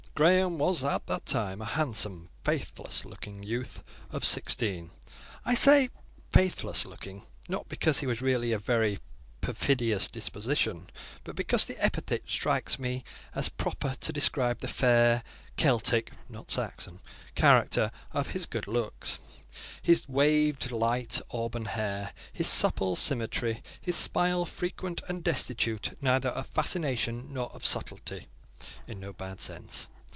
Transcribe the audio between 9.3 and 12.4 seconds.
perfidious disposition, but because the epithet